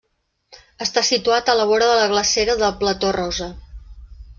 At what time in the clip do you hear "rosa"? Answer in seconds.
3.23-3.57